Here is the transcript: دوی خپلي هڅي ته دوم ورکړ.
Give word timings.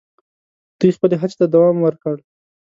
دوی 0.79 0.91
خپلي 0.97 1.15
هڅي 1.21 1.35
ته 1.39 1.45
دوم 1.53 1.75
ورکړ. 1.81 2.15